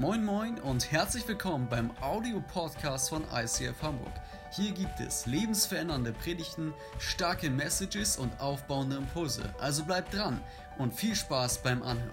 [0.00, 4.14] Moin Moin und herzlich willkommen beim Audio-Podcast von ICF Hamburg.
[4.50, 9.42] Hier gibt es lebensverändernde Predigten, starke Messages und aufbauende Impulse.
[9.60, 10.40] Also bleibt dran
[10.78, 12.08] und viel Spaß beim Anhören.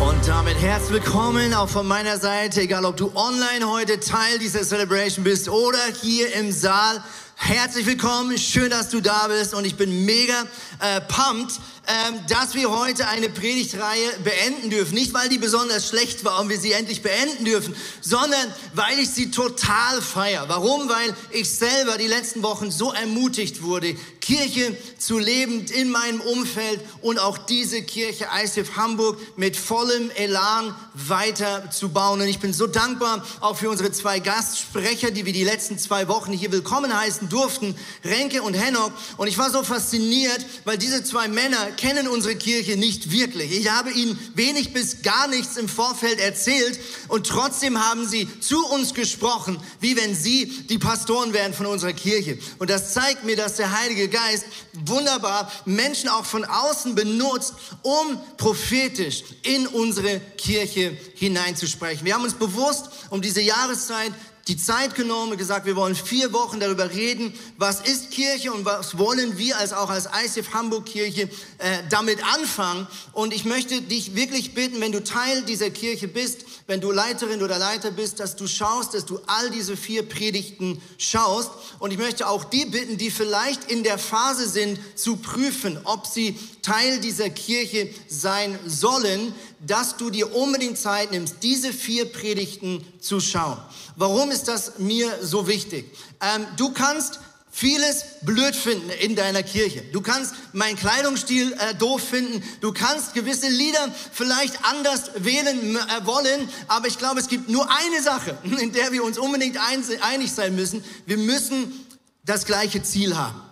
[0.00, 4.62] Und damit herzlich willkommen auch von meiner Seite, egal ob du online heute Teil dieser
[4.62, 7.04] Celebration bist oder hier im Saal.
[7.44, 10.46] Herzlich willkommen, schön, dass du da bist und ich bin mega
[10.78, 11.58] äh, pumped,
[11.88, 14.94] ähm, dass wir heute eine Predigtreihe beenden dürfen.
[14.94, 19.10] Nicht, weil die besonders schlecht war und wir sie endlich beenden dürfen, sondern weil ich
[19.10, 20.44] sie total feier.
[20.46, 20.88] Warum?
[20.88, 26.80] Weil ich selber die letzten Wochen so ermutigt wurde, Kirche zu leben in meinem Umfeld
[27.00, 32.20] und auch diese Kirche ICF Hamburg mit vollem Elan weiter zu bauen.
[32.20, 36.06] Und ich bin so dankbar auch für unsere zwei Gastsprecher, die wir die letzten zwei
[36.06, 38.92] Wochen hier willkommen heißen durften, Renke und Hennock.
[39.16, 43.52] Und ich war so fasziniert, weil diese zwei Männer kennen unsere Kirche nicht wirklich.
[43.52, 46.78] Ich habe ihnen wenig bis gar nichts im Vorfeld erzählt
[47.08, 51.92] und trotzdem haben sie zu uns gesprochen, wie wenn sie die Pastoren wären von unserer
[51.92, 52.38] Kirche.
[52.58, 58.20] Und das zeigt mir, dass der Heilige Geist wunderbar Menschen auch von außen benutzt, um
[58.36, 62.04] prophetisch in unsere Kirche hineinzusprechen.
[62.04, 64.12] Wir haben uns bewusst um diese Jahreszeit
[64.48, 68.64] die Zeit genommen und gesagt, wir wollen vier Wochen darüber reden, was ist Kirche und
[68.64, 72.88] was wollen wir als auch als ICF Hamburg Kirche äh, damit anfangen.
[73.12, 77.42] Und ich möchte dich wirklich bitten, wenn du Teil dieser Kirche bist, wenn du Leiterin
[77.42, 81.50] oder Leiter bist, dass du schaust, dass du all diese vier Predigten schaust.
[81.78, 86.06] Und ich möchte auch die bitten, die vielleicht in der Phase sind, zu prüfen, ob
[86.06, 92.84] sie Teil dieser Kirche sein sollen, dass du dir unbedingt Zeit nimmst, diese vier Predigten
[93.02, 93.58] zu schauen.
[93.96, 95.96] Warum ist das mir so wichtig?
[96.20, 97.20] Ähm, du kannst
[97.50, 99.82] vieles blöd finden in deiner Kirche.
[99.92, 102.42] Du kannst meinen Kleidungsstil äh, doof finden.
[102.60, 106.48] Du kannst gewisse Lieder vielleicht anders wählen äh, wollen.
[106.68, 110.56] Aber ich glaube, es gibt nur eine Sache, in der wir uns unbedingt einig sein
[110.56, 110.82] müssen.
[111.04, 111.86] Wir müssen
[112.24, 113.51] das gleiche Ziel haben.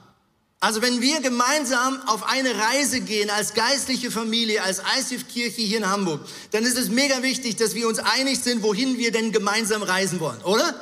[0.62, 5.88] Also wenn wir gemeinsam auf eine Reise gehen als geistliche Familie, als ICF-Kirche hier in
[5.88, 9.82] Hamburg, dann ist es mega wichtig, dass wir uns einig sind, wohin wir denn gemeinsam
[9.82, 10.75] reisen wollen, oder?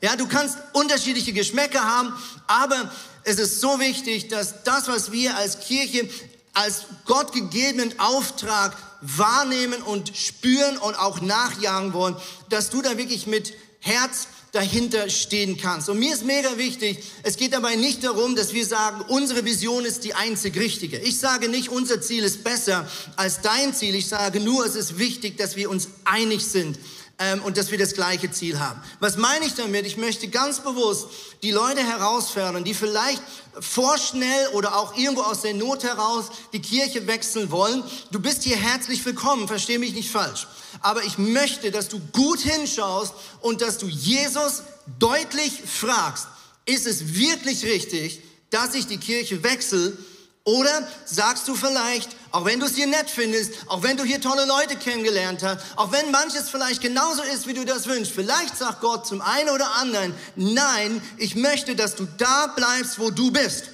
[0.00, 2.14] Ja, du kannst unterschiedliche Geschmäcker haben,
[2.46, 2.90] aber
[3.24, 6.08] es ist so wichtig, dass das, was wir als Kirche
[6.54, 12.16] als Gott gegebenen Auftrag wahrnehmen und spüren und auch nachjagen wollen,
[12.48, 15.90] dass du da wirklich mit Herz dahinter stehen kannst.
[15.90, 19.84] Und mir ist mega wichtig, es geht dabei nicht darum, dass wir sagen, unsere Vision
[19.84, 20.98] ist die einzig richtige.
[20.98, 23.94] Ich sage nicht, unser Ziel ist besser als dein Ziel.
[23.94, 26.78] Ich sage nur, es ist wichtig, dass wir uns einig sind
[27.18, 28.80] ähm, und dass wir das gleiche Ziel haben.
[28.98, 29.84] Was meine ich damit?
[29.84, 31.08] Ich möchte ganz bewusst
[31.42, 33.22] die Leute herausfordern, die vielleicht
[33.60, 37.82] vorschnell oder auch irgendwo aus der Not heraus die Kirche wechseln wollen.
[38.10, 40.46] Du bist hier herzlich willkommen, verstehe mich nicht falsch.
[40.80, 44.62] Aber ich möchte, dass du gut hinschaust und dass du Jesus
[44.98, 46.28] deutlich fragst,
[46.64, 48.20] ist es wirklich richtig,
[48.50, 49.96] dass ich die Kirche wechsle?
[50.44, 54.20] Oder sagst du vielleicht, auch wenn du es hier nett findest, auch wenn du hier
[54.20, 58.56] tolle Leute kennengelernt hast, auch wenn manches vielleicht genauso ist, wie du das wünschst, vielleicht
[58.56, 63.32] sagt Gott zum einen oder anderen, nein, ich möchte, dass du da bleibst, wo du
[63.32, 63.64] bist.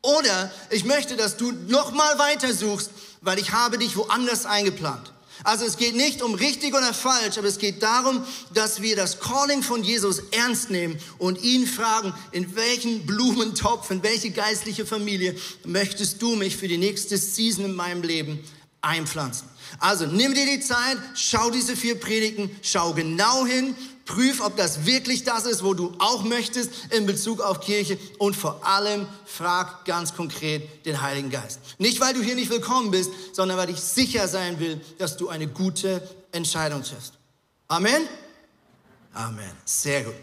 [0.00, 5.12] Oder ich möchte, dass du noch mal weiter suchst, weil ich habe dich woanders eingeplant.
[5.44, 8.24] Also es geht nicht um richtig oder falsch, aber es geht darum,
[8.54, 14.02] dass wir das Calling von Jesus ernst nehmen und ihn fragen, in welchen Blumentopf, in
[14.02, 18.40] welche geistliche Familie möchtest du mich für die nächste Season in meinem Leben
[18.80, 19.48] einpflanzen.
[19.78, 23.74] Also nimm dir die Zeit, schau diese vier Predigten, schau genau hin,
[24.06, 28.34] prüf, ob das wirklich das ist, wo du auch möchtest in Bezug auf Kirche und
[28.34, 31.60] vor allem frag ganz konkret den Heiligen Geist.
[31.78, 35.28] Nicht, weil du hier nicht willkommen bist, sondern weil ich sicher sein will, dass du
[35.28, 36.00] eine gute
[36.32, 37.14] Entscheidung triffst.
[37.68, 38.08] Amen.
[39.12, 39.52] Amen.
[39.64, 40.14] Sehr gut.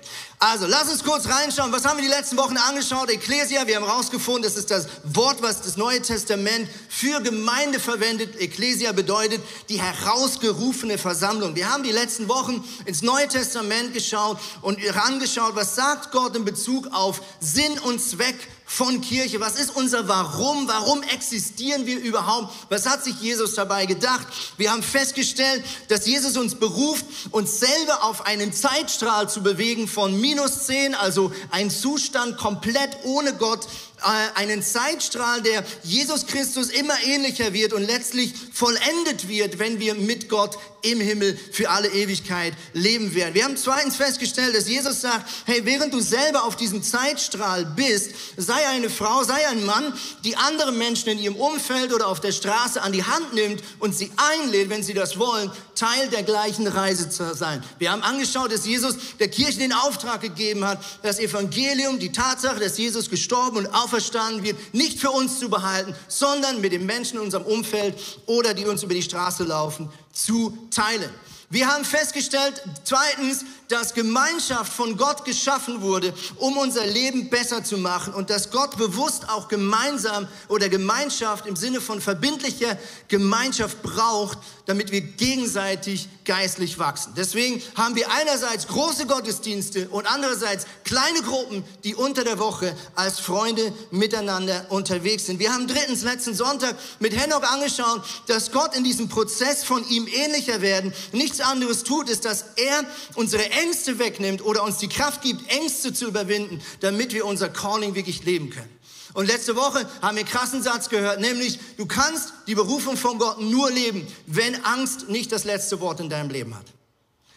[0.45, 1.71] Also, lass uns kurz reinschauen.
[1.71, 3.09] Was haben wir die letzten Wochen angeschaut?
[3.09, 8.35] Ecclesia, wir haben herausgefunden, das ist das Wort, was das Neue Testament für Gemeinde verwendet.
[8.41, 9.39] Ecclesia bedeutet
[9.69, 11.55] die herausgerufene Versammlung.
[11.55, 16.43] Wir haben die letzten Wochen ins Neue Testament geschaut und herangeschaut, was sagt Gott in
[16.43, 18.35] Bezug auf Sinn und Zweck
[18.65, 19.39] von Kirche?
[19.39, 20.67] Was ist unser Warum?
[20.67, 22.53] Warum existieren wir überhaupt?
[22.69, 24.25] Was hat sich Jesus dabei gedacht?
[24.57, 30.19] Wir haben festgestellt, dass Jesus uns beruft, uns selber auf einen Zeitstrahl zu bewegen von
[30.33, 33.67] minus 10, also ein Zustand komplett ohne Gott,
[34.03, 40.29] einen Zeitstrahl, der Jesus Christus immer ähnlicher wird und letztlich vollendet wird, wenn wir mit
[40.29, 43.33] Gott im Himmel für alle Ewigkeit leben werden.
[43.33, 48.11] Wir haben zweitens festgestellt, dass Jesus sagt, hey, während du selber auf diesem Zeitstrahl bist,
[48.35, 49.93] sei eine Frau, sei ein Mann,
[50.25, 53.95] die andere Menschen in ihrem Umfeld oder auf der Straße an die Hand nimmt und
[53.95, 57.63] sie einlädt, wenn sie das wollen, Teil der gleichen Reise zu sein.
[57.79, 62.59] Wir haben angeschaut, dass Jesus der Kirche den Auftrag gegeben hat, das Evangelium, die Tatsache,
[62.59, 67.17] dass Jesus gestorben und auferstanden wird, nicht für uns zu behalten, sondern mit den Menschen
[67.17, 67.95] in unserem Umfeld
[68.25, 71.09] oder die uns über die Straße laufen, zu teilen.
[71.53, 77.77] Wir haben festgestellt, zweitens, dass Gemeinschaft von Gott geschaffen wurde, um unser Leben besser zu
[77.77, 82.75] machen und dass Gott bewusst auch gemeinsam oder Gemeinschaft im Sinne von verbindlicher
[83.07, 87.13] Gemeinschaft braucht, damit wir gegenseitig geistlich wachsen.
[87.15, 93.19] Deswegen haben wir einerseits große Gottesdienste und andererseits kleine Gruppen, die unter der Woche als
[93.19, 95.39] Freunde miteinander unterwegs sind.
[95.39, 100.07] Wir haben drittens letzten Sonntag mit Henoch angeschaut, dass Gott in diesem Prozess von ihm
[100.07, 102.83] ähnlicher werden nichts anderes tut, ist, dass er
[103.15, 107.95] unsere Ängste wegnimmt oder uns die Kraft gibt, Ängste zu überwinden, damit wir unser Calling
[107.95, 108.69] wirklich leben können.
[109.13, 113.19] Und letzte Woche haben wir einen krassen Satz gehört, nämlich du kannst die Berufung von
[113.19, 116.65] Gott nur leben, wenn Angst nicht das letzte Wort in deinem Leben hat.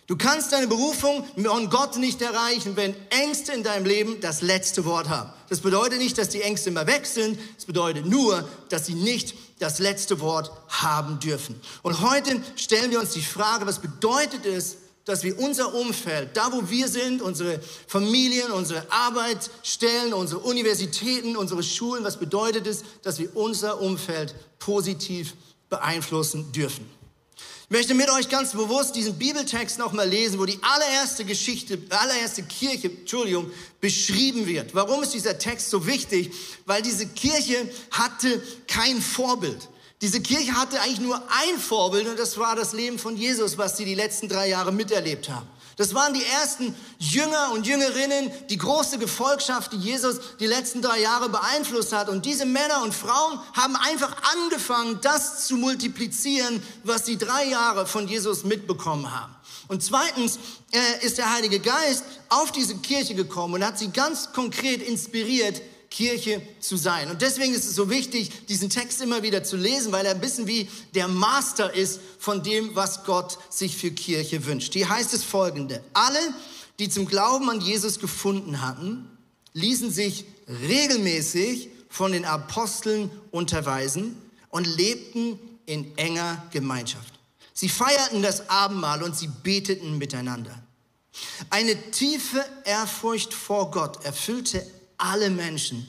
[0.06, 4.85] Du kannst deine Berufung von Gott nicht erreichen, wenn Ängste in deinem Leben das letzte
[4.85, 5.32] Wort haben.
[5.48, 7.38] Das bedeutet nicht, dass die Ängste immer weg sind.
[7.56, 11.60] Es bedeutet nur, dass sie nicht das letzte Wort haben dürfen.
[11.82, 16.52] Und heute stellen wir uns die Frage, was bedeutet es, dass wir unser Umfeld, da
[16.52, 23.20] wo wir sind, unsere Familien, unsere Arbeitsstellen, unsere Universitäten, unsere Schulen, was bedeutet es, dass
[23.20, 25.34] wir unser Umfeld positiv
[25.70, 26.95] beeinflussen dürfen?
[27.69, 32.45] Ich möchte mit euch ganz bewusst diesen Bibeltext nochmal lesen, wo die allererste Geschichte, allererste
[32.45, 34.73] Kirche, Entschuldigung, beschrieben wird.
[34.73, 36.31] Warum ist dieser Text so wichtig?
[36.65, 39.69] Weil diese Kirche hatte kein Vorbild.
[40.01, 43.77] Diese Kirche hatte eigentlich nur ein Vorbild und das war das Leben von Jesus, was
[43.77, 45.49] sie die letzten drei Jahre miterlebt haben.
[45.76, 51.00] Das waren die ersten Jünger und Jüngerinnen, die große Gefolgschaft, die Jesus die letzten drei
[51.00, 52.08] Jahre beeinflusst hat.
[52.08, 57.87] Und diese Männer und Frauen haben einfach angefangen, das zu multiplizieren, was sie drei Jahre
[57.87, 59.34] von Jesus mitbekommen haben.
[59.69, 60.38] Und zweitens
[60.73, 65.61] äh, ist der Heilige Geist auf diese Kirche gekommen und hat sie ganz konkret inspiriert,
[65.96, 67.10] Kirche zu sein.
[67.10, 70.20] Und deswegen ist es so wichtig, diesen Text immer wieder zu lesen, weil er ein
[70.20, 74.75] bisschen wie der Master ist von dem, was Gott sich für Kirche wünscht.
[74.75, 75.82] Hier heißt es folgende.
[75.94, 76.19] Alle,
[76.78, 79.08] die zum Glauben an Jesus gefunden hatten,
[79.54, 80.26] ließen sich
[80.69, 84.20] regelmäßig von den Aposteln unterweisen
[84.50, 87.14] und lebten in enger Gemeinschaft.
[87.54, 90.62] Sie feierten das Abendmahl und sie beteten miteinander.
[91.48, 94.62] Eine tiefe Ehrfurcht vor Gott erfüllte
[94.98, 95.87] alle Menschen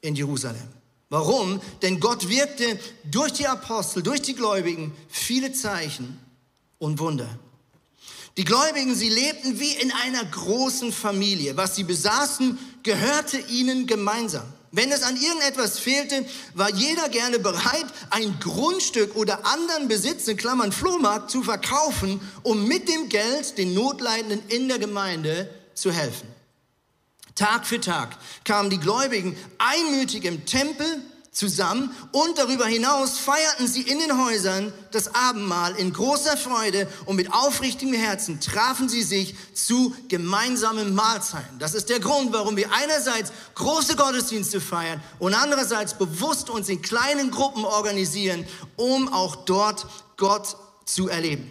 [0.00, 0.68] in Jerusalem.
[1.08, 1.60] Warum?
[1.82, 6.18] Denn Gott wirkte durch die Apostel, durch die Gläubigen viele Zeichen
[6.78, 7.28] und Wunder.
[8.36, 11.56] Die Gläubigen, sie lebten wie in einer großen Familie.
[11.56, 14.44] Was sie besaßen, gehörte ihnen gemeinsam.
[14.72, 16.24] Wenn es an irgendetwas fehlte,
[16.54, 22.68] war jeder gerne bereit, ein Grundstück oder anderen Besitz, in Klammern Flohmarkt, zu verkaufen, um
[22.68, 26.28] mit dem Geld den Notleidenden in der Gemeinde zu helfen.
[27.34, 33.82] Tag für Tag kamen die Gläubigen einmütig im Tempel zusammen und darüber hinaus feierten sie
[33.82, 39.36] in den Häusern das Abendmahl in großer Freude und mit aufrichtigem Herzen trafen sie sich
[39.54, 41.58] zu gemeinsamen Mahlzeiten.
[41.60, 46.82] Das ist der Grund, warum wir einerseits große Gottesdienste feiern und andererseits bewusst uns in
[46.82, 48.44] kleinen Gruppen organisieren,
[48.76, 49.86] um auch dort
[50.16, 51.50] Gott zu erleben.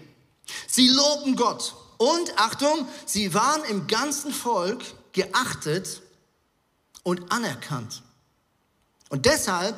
[0.67, 4.83] Sie lobten Gott und Achtung, sie waren im ganzen Volk
[5.19, 6.01] geachtet
[7.03, 8.03] und anerkannt.
[9.09, 9.75] Und deshalb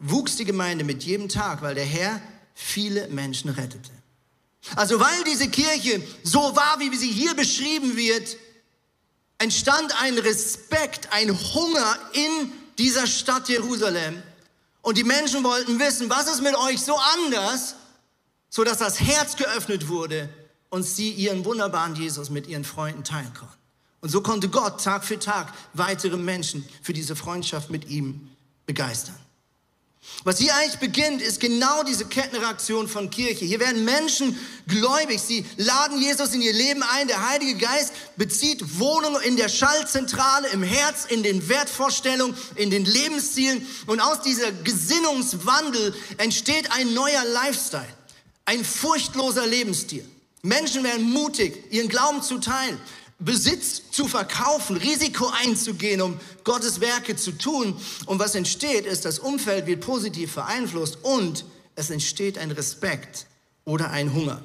[0.00, 2.20] wuchs die Gemeinde mit jedem Tag, weil der Herr
[2.54, 3.92] viele Menschen rettete.
[4.74, 8.36] Also weil diese Kirche so war, wie sie hier beschrieben wird,
[9.38, 14.20] entstand ein Respekt, ein Hunger in dieser Stadt Jerusalem.
[14.82, 17.76] Und die Menschen wollten wissen, was ist mit euch so anders,
[18.48, 20.28] sodass das Herz geöffnet wurde
[20.70, 23.59] und sie ihren wunderbaren Jesus mit ihren Freunden teilen konnten.
[24.00, 28.30] Und so konnte Gott Tag für Tag weitere Menschen für diese Freundschaft mit ihm
[28.66, 29.16] begeistern.
[30.24, 33.44] Was hier eigentlich beginnt, ist genau diese Kettenreaktion von Kirche.
[33.44, 35.20] Hier werden Menschen gläubig.
[35.20, 37.06] Sie laden Jesus in ihr Leben ein.
[37.06, 42.86] Der Heilige Geist bezieht Wohnung in der Schallzentrale, im Herz, in den Wertvorstellungen, in den
[42.86, 43.66] Lebenszielen.
[43.86, 47.94] Und aus dieser Gesinnungswandel entsteht ein neuer Lifestyle,
[48.46, 50.06] ein furchtloser Lebensstil.
[50.42, 52.78] Menschen werden mutig, ihren Glauben zu teilen.
[53.20, 57.76] Besitz zu verkaufen, Risiko einzugehen, um Gottes Werke zu tun.
[58.06, 61.44] Und was entsteht, ist, das Umfeld wird positiv beeinflusst und
[61.76, 63.26] es entsteht ein Respekt
[63.64, 64.42] oder ein Hunger.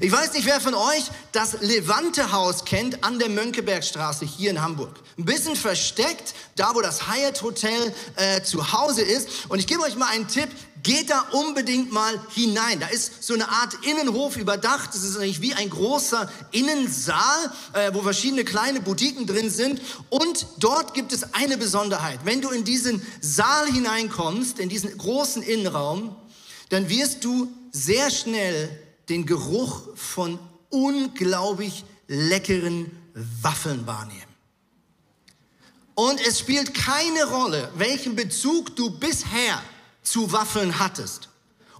[0.00, 5.00] Ich weiß nicht, wer von euch das Levante-Haus kennt an der Mönckebergstraße hier in Hamburg.
[5.18, 9.28] Ein bisschen versteckt, da wo das Hyatt Hotel äh, zu Hause ist.
[9.48, 10.48] Und ich gebe euch mal einen Tipp.
[10.84, 12.78] Geht da unbedingt mal hinein.
[12.78, 14.90] Da ist so eine Art Innenhof überdacht.
[14.94, 19.80] Das ist eigentlich wie ein großer Innensaal, äh, wo verschiedene kleine Boutiquen drin sind.
[20.08, 22.20] Und dort gibt es eine Besonderheit.
[22.24, 26.14] Wenn du in diesen Saal hineinkommst, in diesen großen Innenraum,
[26.68, 28.70] dann wirst du sehr schnell
[29.08, 30.38] den Geruch von
[30.70, 32.90] unglaublich leckeren
[33.42, 34.22] Waffeln wahrnehmen.
[35.94, 39.60] Und es spielt keine Rolle, welchen Bezug du bisher
[40.02, 41.28] zu Waffeln hattest.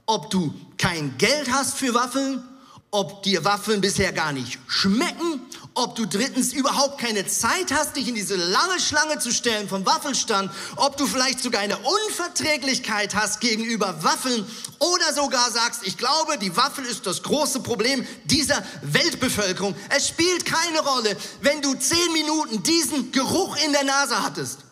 [0.07, 2.43] Ob du kein Geld hast für Waffeln,
[2.91, 5.43] ob dir Waffeln bisher gar nicht schmecken,
[5.75, 9.85] ob du drittens überhaupt keine Zeit hast, dich in diese lange Schlange zu stellen vom
[9.85, 14.45] Waffelstand, ob du vielleicht sogar eine Unverträglichkeit hast gegenüber Waffeln
[14.79, 19.75] oder sogar sagst, ich glaube, die Waffel ist das große Problem dieser Weltbevölkerung.
[19.91, 24.68] Es spielt keine Rolle, wenn du zehn Minuten diesen Geruch in der Nase hattest.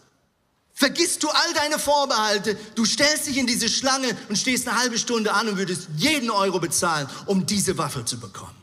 [0.79, 4.99] Vergisst du all deine Vorbehalte, du stellst dich in diese Schlange und stehst eine halbe
[4.99, 8.55] Stunde an und würdest jeden Euro bezahlen, um diese Waffel zu bekommen.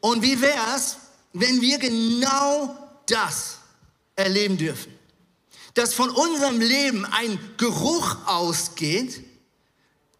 [0.00, 0.96] Und wie wär's,
[1.34, 2.74] wenn wir genau
[3.06, 3.58] das
[4.14, 4.98] erleben dürfen?
[5.74, 9.22] Dass von unserem Leben ein Geruch ausgeht,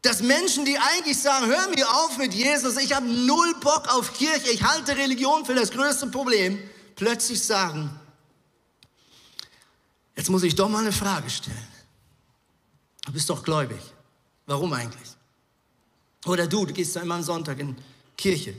[0.03, 4.13] dass Menschen, die eigentlich sagen, hör mir auf mit Jesus, ich habe null Bock auf
[4.13, 6.59] Kirche, ich halte Religion für das größte Problem,
[6.95, 7.89] plötzlich sagen,
[10.17, 11.69] Jetzt muss ich doch mal eine Frage stellen.
[13.05, 13.81] Du bist doch gläubig.
[14.47, 15.11] Warum eigentlich?
[16.25, 17.77] Oder du, du gehst da immer am Sonntag in
[18.17, 18.55] Kirche.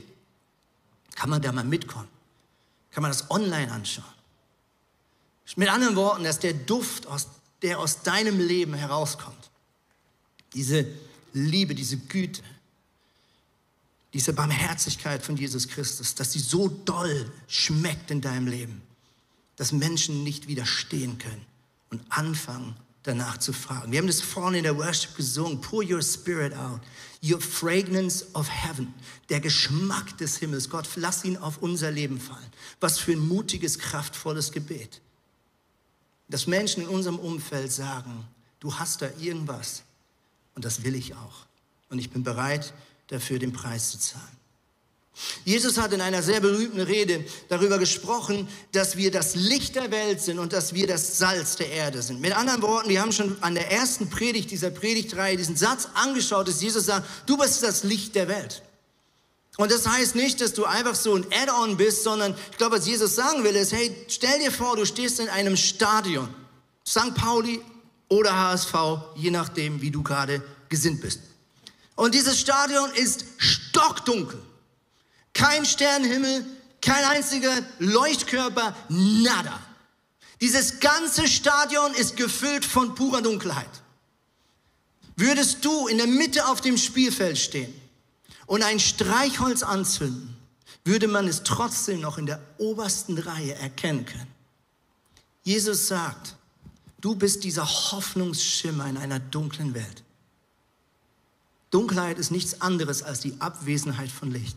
[1.14, 2.08] Kann man da mal mitkommen?
[2.90, 4.04] Kann man das online anschauen?
[5.56, 7.28] Mit anderen Worten, dass der Duft, aus,
[7.62, 9.50] der aus deinem Leben herauskommt,
[10.54, 10.86] diese
[11.32, 12.42] Liebe, diese Güte,
[14.12, 18.82] diese Barmherzigkeit von Jesus Christus, dass sie so doll schmeckt in deinem Leben,
[19.58, 21.44] dass Menschen nicht widerstehen können
[21.90, 23.90] und anfangen danach zu fragen.
[23.90, 25.60] Wir haben das vorne in der Worship gesungen.
[25.60, 26.80] Pour your spirit out.
[27.22, 28.94] Your fragrance of heaven.
[29.28, 30.70] Der Geschmack des Himmels.
[30.70, 32.52] Gott, lass ihn auf unser Leben fallen.
[32.80, 35.00] Was für ein mutiges, kraftvolles Gebet.
[36.28, 38.28] Dass Menschen in unserem Umfeld sagen,
[38.60, 39.82] du hast da irgendwas.
[40.54, 41.46] Und das will ich auch.
[41.88, 42.74] Und ich bin bereit,
[43.08, 44.37] dafür den Preis zu zahlen.
[45.44, 50.20] Jesus hat in einer sehr berühmten Rede darüber gesprochen, dass wir das Licht der Welt
[50.20, 52.20] sind und dass wir das Salz der Erde sind.
[52.20, 56.48] Mit anderen Worten, wir haben schon an der ersten Predigt dieser Predigtreihe diesen Satz angeschaut,
[56.48, 58.62] dass Jesus sagt, du bist das Licht der Welt.
[59.56, 62.86] Und das heißt nicht, dass du einfach so ein Add-on bist, sondern ich glaube, was
[62.86, 66.28] Jesus sagen will, ist, hey, stell dir vor, du stehst in einem Stadion,
[66.86, 67.12] St.
[67.16, 67.60] Pauli
[68.08, 68.74] oder HSV,
[69.16, 71.20] je nachdem, wie du gerade gesinnt bist.
[71.96, 74.40] Und dieses Stadion ist stockdunkel.
[75.32, 76.44] Kein Sternenhimmel,
[76.80, 79.60] kein einziger Leuchtkörper, nada.
[80.40, 83.82] Dieses ganze Stadion ist gefüllt von purer Dunkelheit.
[85.16, 87.74] Würdest du in der Mitte auf dem Spielfeld stehen
[88.46, 90.36] und ein Streichholz anzünden,
[90.84, 94.26] würde man es trotzdem noch in der obersten Reihe erkennen können.
[95.42, 96.36] Jesus sagt,
[97.00, 100.02] du bist dieser Hoffnungsschimmer in einer dunklen Welt.
[101.70, 104.56] Dunkelheit ist nichts anderes als die Abwesenheit von Licht.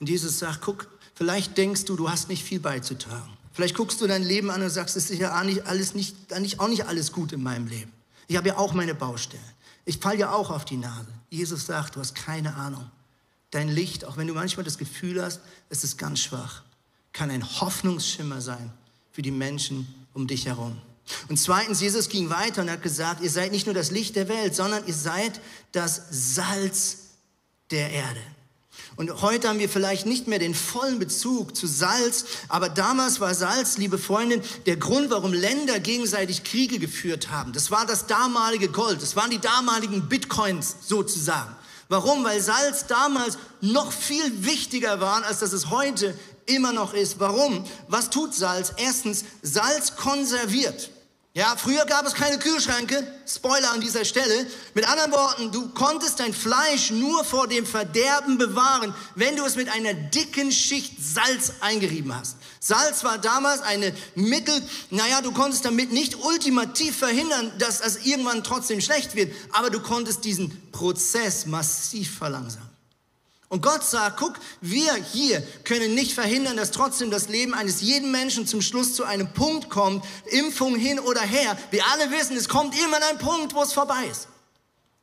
[0.00, 3.36] Und Jesus sagt, guck, vielleicht denkst du, du hast nicht viel beizutragen.
[3.52, 6.16] Vielleicht guckst du dein Leben an und sagst, es ist ja auch nicht alles, nicht,
[6.58, 7.92] auch nicht alles gut in meinem Leben.
[8.26, 9.42] Ich habe ja auch meine Baustellen.
[9.84, 11.06] Ich falle ja auch auf die Nase.
[11.30, 12.90] Jesus sagt, du hast keine Ahnung.
[13.50, 16.62] Dein Licht, auch wenn du manchmal das Gefühl hast, es ist ganz schwach,
[17.12, 18.72] kann ein Hoffnungsschimmer sein
[19.12, 20.80] für die Menschen um dich herum.
[21.28, 24.28] Und zweitens, Jesus ging weiter und hat gesagt, ihr seid nicht nur das Licht der
[24.28, 25.40] Welt, sondern ihr seid
[25.72, 27.10] das Salz
[27.70, 28.20] der Erde.
[28.96, 33.34] Und heute haben wir vielleicht nicht mehr den vollen Bezug zu Salz, aber damals war
[33.34, 37.52] Salz, liebe Freundin, der Grund, warum Länder gegenseitig Kriege geführt haben.
[37.52, 41.54] Das war das damalige Gold, das waren die damaligen Bitcoins sozusagen.
[41.88, 42.24] Warum?
[42.24, 46.16] Weil Salz damals noch viel wichtiger war, als dass es heute
[46.46, 47.20] immer noch ist.
[47.20, 47.64] Warum?
[47.88, 48.72] Was tut Salz?
[48.76, 50.90] Erstens, Salz konserviert.
[51.36, 53.04] Ja, früher gab es keine Kühlschränke.
[53.26, 54.46] Spoiler an dieser Stelle.
[54.74, 59.56] Mit anderen Worten, du konntest dein Fleisch nur vor dem Verderben bewahren, wenn du es
[59.56, 62.36] mit einer dicken Schicht Salz eingerieben hast.
[62.60, 68.44] Salz war damals eine Mittel, naja, du konntest damit nicht ultimativ verhindern, dass es irgendwann
[68.44, 72.73] trotzdem schlecht wird, aber du konntest diesen Prozess massiv verlangsamen.
[73.54, 78.10] Und Gott sagt, guck, wir hier können nicht verhindern, dass trotzdem das Leben eines jeden
[78.10, 81.56] Menschen zum Schluss zu einem Punkt kommt, Impfung hin oder her.
[81.70, 84.26] Wir alle wissen, es kommt immer ein Punkt, wo es vorbei ist.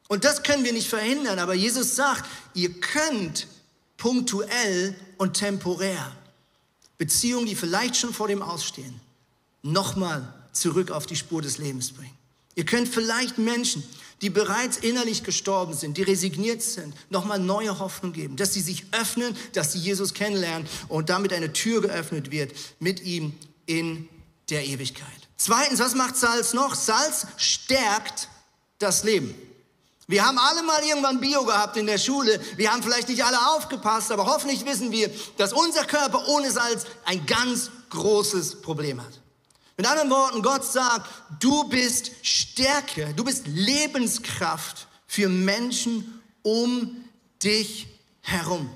[0.09, 3.47] Und das können wir nicht verhindern, aber Jesus sagt, ihr könnt
[3.95, 6.11] punktuell und temporär
[6.97, 8.99] Beziehungen, die vielleicht schon vor dem Ausstehen,
[9.61, 12.17] nochmal zurück auf die Spur des Lebens bringen.
[12.55, 13.81] Ihr könnt vielleicht Menschen,
[14.21, 18.85] die bereits innerlich gestorben sind, die resigniert sind, nochmal neue Hoffnung geben, dass sie sich
[18.91, 23.33] öffnen, dass sie Jesus kennenlernen und damit eine Tür geöffnet wird mit ihm
[23.65, 24.07] in
[24.49, 25.07] der Ewigkeit.
[25.37, 26.75] Zweitens, was macht Salz noch?
[26.75, 28.29] Salz stärkt
[28.77, 29.33] das Leben.
[30.07, 32.39] Wir haben alle mal irgendwann Bio gehabt in der Schule.
[32.57, 36.85] Wir haben vielleicht nicht alle aufgepasst, aber hoffentlich wissen wir, dass unser Körper ohne Salz
[37.05, 39.21] ein ganz großes Problem hat.
[39.81, 41.09] Mit anderen Worten, Gott sagt,
[41.39, 47.03] du bist Stärke, du bist Lebenskraft für Menschen um
[47.41, 47.87] dich
[48.21, 48.69] herum.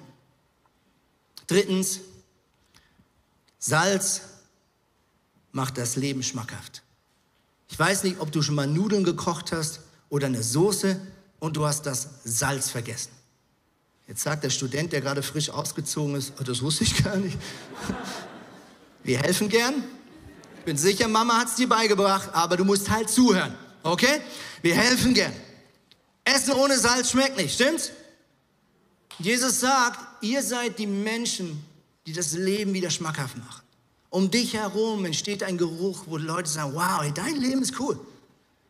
[1.45, 1.99] Drittens,
[3.59, 4.21] Salz
[5.51, 6.81] macht das Leben schmackhaft.
[7.69, 10.99] Ich weiß nicht, ob du schon mal Nudeln gekocht hast oder eine Soße
[11.37, 13.11] und du hast das Salz vergessen.
[14.07, 17.37] Jetzt sagt der Student, der gerade frisch ausgezogen ist, oh, das wusste ich gar nicht.
[19.03, 19.83] Wir helfen gern.
[20.65, 23.55] Bin sicher, Mama hat es dir beigebracht, aber du musst halt zuhören.
[23.83, 24.19] Okay?
[24.61, 25.33] Wir helfen gern.
[26.23, 27.91] Essen ohne Salz schmeckt nicht, stimmt's?
[29.19, 31.63] Jesus sagt, ihr seid die Menschen,
[32.07, 33.61] die das Leben wieder schmackhaft machen.
[34.09, 37.99] Um dich herum entsteht ein Geruch, wo Leute sagen, wow, dein Leben ist cool.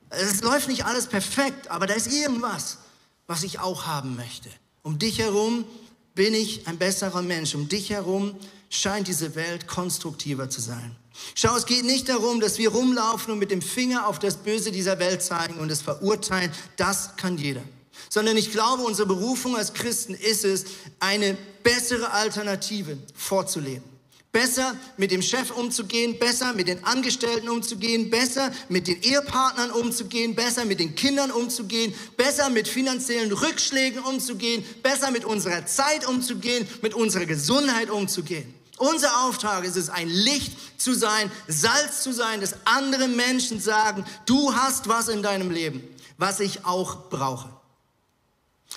[0.09, 2.79] Es läuft nicht alles perfekt, aber da ist irgendwas,
[3.27, 4.49] was ich auch haben möchte.
[4.83, 5.65] Um dich herum
[6.13, 7.55] bin ich ein besserer Mensch.
[7.55, 8.35] Um dich herum
[8.69, 10.95] scheint diese Welt konstruktiver zu sein.
[11.33, 14.71] Schau, es geht nicht darum, dass wir rumlaufen und mit dem Finger auf das Böse
[14.71, 16.51] dieser Welt zeigen und es verurteilen.
[16.77, 17.61] Das kann jeder.
[18.09, 20.65] Sondern ich glaube, unsere Berufung als Christen ist es,
[20.99, 23.83] eine bessere Alternative vorzuleben.
[24.31, 30.35] Besser mit dem Chef umzugehen, besser mit den Angestellten umzugehen, besser mit den Ehepartnern umzugehen,
[30.35, 36.67] besser mit den Kindern umzugehen, besser mit finanziellen Rückschlägen umzugehen, besser mit unserer Zeit umzugehen,
[36.81, 38.53] mit unserer Gesundheit umzugehen.
[38.77, 44.05] Unser Auftrag ist es, ein Licht zu sein, Salz zu sein, dass andere Menschen sagen,
[44.25, 45.81] du hast was in deinem Leben,
[46.17, 47.49] was ich auch brauche.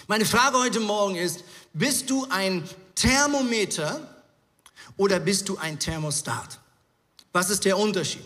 [0.07, 4.01] Meine Frage heute Morgen ist, bist du ein Thermometer,
[4.99, 6.59] oder bist du ein Thermostat?
[7.33, 8.25] Was ist der Unterschied?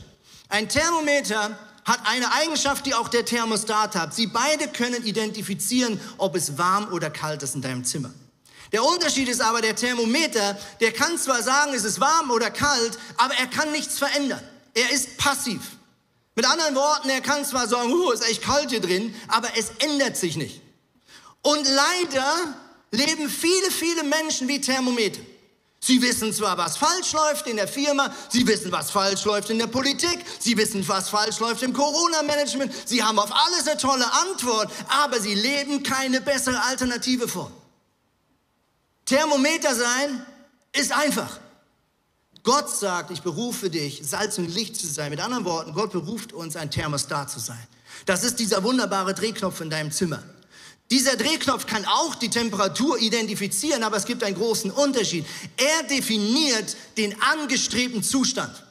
[0.48, 4.14] Ein Thermometer hat eine Eigenschaft, die auch der Thermostat hat.
[4.14, 8.10] Sie beide können identifizieren, ob es warm oder kalt ist in deinem Zimmer.
[8.72, 12.98] Der Unterschied ist aber, der Thermometer, der kann zwar sagen, es ist warm oder kalt,
[13.18, 14.42] aber er kann nichts verändern.
[14.74, 15.60] Er ist passiv.
[16.34, 19.70] Mit anderen Worten, er kann zwar sagen, uh, ist echt kalt hier drin, aber es
[19.80, 20.62] ändert sich nicht.
[21.42, 22.56] Und leider
[22.90, 25.20] leben viele, viele Menschen wie Thermometer.
[25.84, 29.58] Sie wissen zwar, was falsch läuft in der Firma, Sie wissen, was falsch läuft in
[29.58, 34.10] der Politik, Sie wissen, was falsch läuft im Corona-Management, Sie haben auf alles eine tolle
[34.12, 37.50] Antwort, aber Sie leben keine bessere Alternative vor.
[39.12, 40.24] Thermometer sein
[40.72, 41.38] ist einfach.
[42.42, 45.10] Gott sagt, ich berufe dich, Salz und Licht zu sein.
[45.10, 47.62] Mit anderen Worten, Gott beruft uns, ein Thermostat zu sein.
[48.06, 50.22] Das ist dieser wunderbare Drehknopf in deinem Zimmer.
[50.90, 55.26] Dieser Drehknopf kann auch die Temperatur identifizieren, aber es gibt einen großen Unterschied.
[55.58, 58.64] Er definiert den angestrebten Zustand.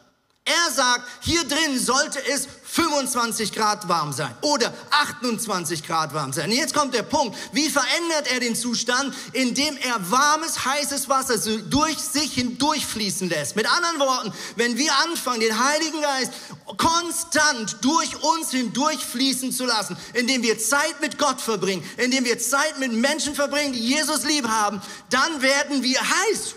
[0.52, 6.50] Er sagt, hier drin sollte es 25 Grad warm sein oder 28 Grad warm sein.
[6.50, 7.38] Und jetzt kommt der Punkt.
[7.52, 9.14] Wie verändert er den Zustand?
[9.34, 11.38] Indem er warmes, heißes Wasser
[11.70, 13.56] durch sich hindurchfließen lässt.
[13.58, 16.32] Mit anderen Worten, wenn wir anfangen, den Heiligen Geist
[16.78, 22.80] konstant durch uns hindurchfließen zu lassen, indem wir Zeit mit Gott verbringen, indem wir Zeit
[22.80, 26.56] mit Menschen verbringen, die Jesus lieb haben, dann werden wir heiß.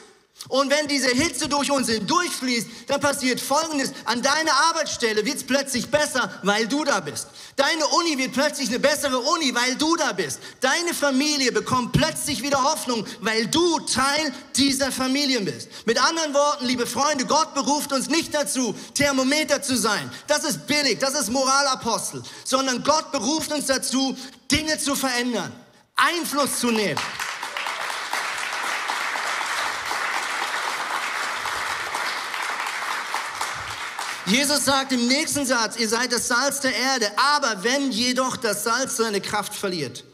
[0.48, 3.92] Und wenn diese Hitze durch uns hindurchfließt, dann passiert Folgendes.
[4.04, 7.28] An deiner Arbeitsstelle wird es plötzlich besser, weil du da bist.
[7.56, 10.40] Deine Uni wird plötzlich eine bessere Uni, weil du da bist.
[10.60, 15.68] Deine Familie bekommt plötzlich wieder Hoffnung, weil du Teil dieser Familie bist.
[15.86, 20.10] Mit anderen Worten, liebe Freunde, Gott beruft uns nicht dazu, Thermometer zu sein.
[20.26, 22.22] Das ist billig, das ist Moralapostel.
[22.44, 24.16] Sondern Gott beruft uns dazu,
[24.50, 25.52] Dinge zu verändern,
[25.96, 27.00] Einfluss zu nehmen.
[34.26, 38.64] Jesus sagt im nächsten Satz, ihr seid das Salz der Erde, aber wenn jedoch das
[38.64, 40.04] Salz seine Kraft verliert,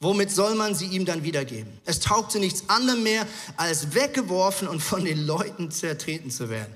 [0.00, 1.72] womit soll man sie ihm dann wiedergeben?
[1.86, 6.74] Es taugt zu nichts anderem mehr, als weggeworfen und von den Leuten zertreten zu werden.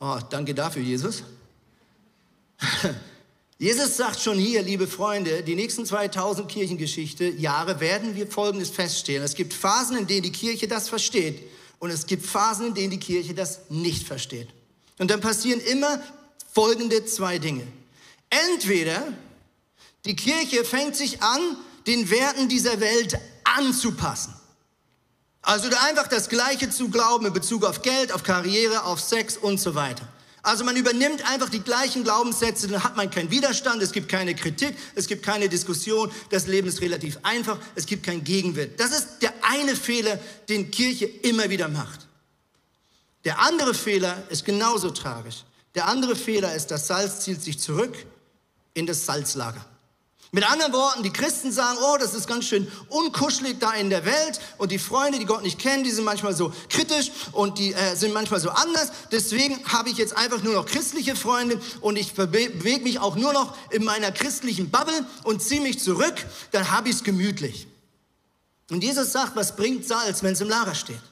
[0.00, 1.22] Oh, danke dafür, Jesus.
[3.58, 9.22] Jesus sagt schon hier, liebe Freunde, die nächsten 2000 Kirchengeschichte, Jahre werden wir Folgendes feststellen.
[9.22, 11.42] Es gibt Phasen, in denen die Kirche das versteht
[11.78, 14.48] und es gibt Phasen, in denen die Kirche das nicht versteht.
[14.98, 16.00] Und dann passieren immer
[16.52, 17.66] folgende zwei Dinge.
[18.30, 19.12] Entweder
[20.04, 21.40] die Kirche fängt sich an,
[21.86, 24.34] den Werten dieser Welt anzupassen.
[25.42, 29.60] Also einfach das Gleiche zu glauben in Bezug auf Geld, auf Karriere, auf Sex und
[29.60, 30.08] so weiter.
[30.42, 34.34] Also man übernimmt einfach die gleichen Glaubenssätze, dann hat man keinen Widerstand, es gibt keine
[34.34, 38.78] Kritik, es gibt keine Diskussion, das Leben ist relativ einfach, es gibt keinen Gegenwind.
[38.78, 42.05] Das ist der eine Fehler, den Kirche immer wieder macht.
[43.26, 45.44] Der andere Fehler ist genauso tragisch.
[45.74, 47.92] Der andere Fehler ist, das Salz zieht sich zurück
[48.72, 49.66] in das Salzlager.
[50.30, 54.04] Mit anderen Worten, die Christen sagen, oh, das ist ganz schön unkuschelig da in der
[54.04, 57.72] Welt und die Freunde, die Gott nicht kennen, die sind manchmal so kritisch und die
[57.72, 58.92] äh, sind manchmal so anders.
[59.10, 63.32] Deswegen habe ich jetzt einfach nur noch christliche Freunde und ich bewege mich auch nur
[63.32, 66.14] noch in meiner christlichen Bubble und ziehe mich zurück,
[66.52, 67.66] dann habe ich es gemütlich.
[68.70, 71.02] Und Jesus sagt, was bringt Salz, wenn es im Lager steht?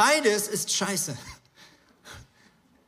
[0.00, 1.14] Beides ist scheiße.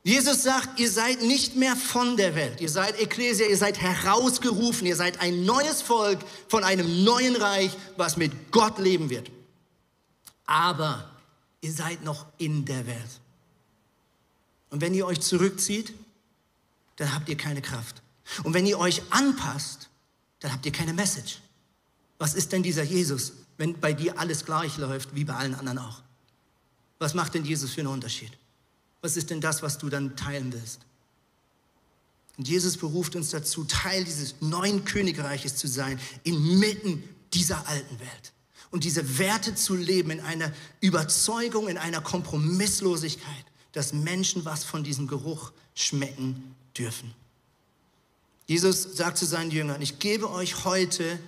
[0.02, 4.86] Jesus sagt, ihr seid nicht mehr von der Welt, ihr seid Ekklesia, ihr seid herausgerufen,
[4.86, 9.30] ihr seid ein neues Volk von einem neuen Reich, was mit Gott leben wird.
[10.46, 11.10] Aber
[11.60, 13.20] ihr seid noch in der Welt.
[14.70, 15.92] Und wenn ihr euch zurückzieht,
[16.96, 18.00] dann habt ihr keine Kraft.
[18.42, 19.90] Und wenn ihr euch anpasst,
[20.40, 21.42] dann habt ihr keine Message.
[22.16, 25.78] Was ist denn dieser Jesus, wenn bei dir alles gleich läuft, wie bei allen anderen
[25.78, 26.00] auch?
[27.02, 28.30] Was macht denn Jesus für einen Unterschied?
[29.00, 30.78] Was ist denn das, was du dann teilen willst?
[32.38, 37.02] Und Jesus beruft uns dazu, Teil dieses neuen Königreiches zu sein, inmitten
[37.34, 38.32] dieser alten Welt.
[38.70, 44.84] Und diese Werte zu leben in einer Überzeugung, in einer Kompromisslosigkeit, dass Menschen was von
[44.84, 47.12] diesem Geruch schmecken dürfen.
[48.46, 51.18] Jesus sagt zu seinen Jüngern, ich gebe euch heute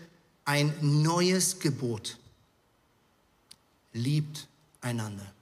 [0.45, 2.17] ein neues Gebot.
[3.93, 4.47] Liebt
[4.81, 5.35] einander.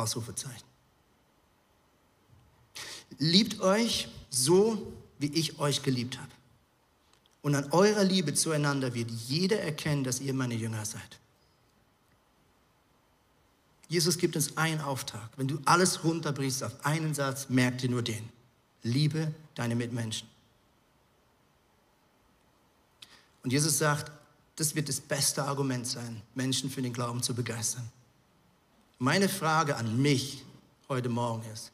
[0.00, 0.64] Ausrufezeichen.
[3.18, 6.30] Liebt euch so, wie ich euch geliebt habe.
[7.42, 11.18] Und an eurer Liebe zueinander wird jeder erkennen, dass ihr meine Jünger seid.
[13.88, 15.30] Jesus gibt uns einen Auftrag.
[15.36, 18.28] Wenn du alles runterbrichst auf einen Satz, merk dir nur den.
[18.82, 20.28] Liebe deine Mitmenschen.
[23.42, 24.12] Und Jesus sagt,
[24.56, 27.90] das wird das beste Argument sein, Menschen für den Glauben zu begeistern.
[29.02, 30.44] Meine Frage an mich
[30.90, 31.72] heute Morgen ist,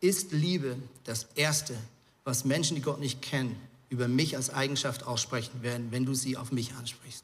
[0.00, 1.78] ist Liebe das Erste,
[2.24, 3.56] was Menschen, die Gott nicht kennen,
[3.90, 7.22] über mich als Eigenschaft aussprechen werden, wenn du sie auf mich ansprichst?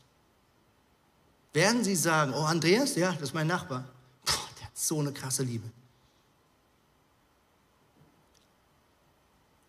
[1.53, 3.85] Werden sie sagen, oh Andreas, ja, das ist mein Nachbar,
[4.25, 5.69] Puh, der hat so eine krasse Liebe.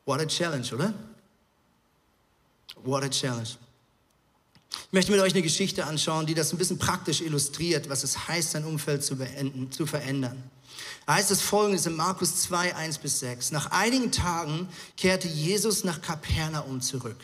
[0.05, 0.93] What a challenge, oder?
[2.83, 3.57] What a challenge.
[4.87, 8.27] Ich möchte mit euch eine Geschichte anschauen, die das ein bisschen praktisch illustriert, was es
[8.27, 10.41] heißt, sein Umfeld zu, beenden, zu verändern.
[11.05, 13.51] Da heißt es folgendes in Markus 2, 1 bis 6.
[13.51, 17.17] Nach einigen Tagen kehrte Jesus nach Kapernaum zurück.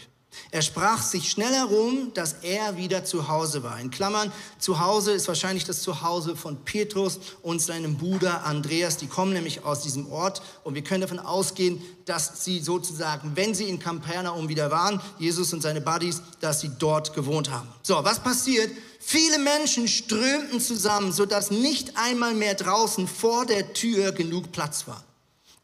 [0.52, 3.80] Er sprach sich schnell herum, dass er wieder zu Hause war.
[3.80, 8.98] In Klammern, zu Hause ist wahrscheinlich das Zuhause von Petrus und seinem Bruder Andreas.
[8.98, 13.54] Die kommen nämlich aus diesem Ort und wir können davon ausgehen, dass sie sozusagen, wenn
[13.54, 17.70] sie in Kapernaum wieder waren, Jesus und seine Buddies, dass sie dort gewohnt haben.
[17.82, 18.72] So, was passiert?
[19.00, 25.04] Viele Menschen strömten zusammen, sodass nicht einmal mehr draußen vor der Tür genug Platz war.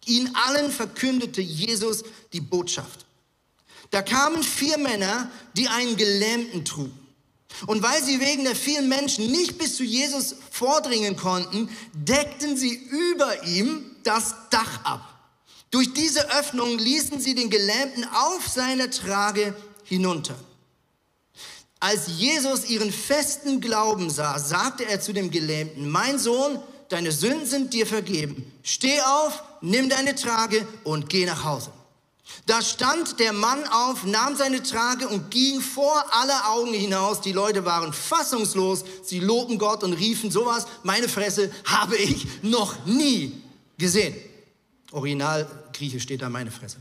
[0.05, 3.06] Ihnen allen verkündete Jesus die Botschaft.
[3.91, 7.07] Da kamen vier Männer, die einen Gelähmten trugen.
[7.65, 12.75] Und weil sie wegen der vielen Menschen nicht bis zu Jesus vordringen konnten, deckten sie
[12.75, 15.13] über ihm das Dach ab.
[15.71, 20.35] Durch diese Öffnung ließen sie den Gelähmten auf seiner Trage hinunter.
[21.79, 27.45] Als Jesus ihren festen Glauben sah, sagte er zu dem Gelähmten, mein Sohn, deine Sünden
[27.45, 28.51] sind dir vergeben.
[28.63, 31.71] Steh auf, nimm deine Trage und geh nach Hause.
[32.45, 37.19] Da stand der Mann auf, nahm seine Trage und ging vor aller Augen hinaus.
[37.21, 38.85] Die Leute waren fassungslos.
[39.03, 40.65] Sie lobten Gott und riefen sowas.
[40.83, 43.41] Meine Fresse habe ich noch nie
[43.77, 44.15] gesehen.
[44.91, 46.77] Original Grieche steht da meine Fresse.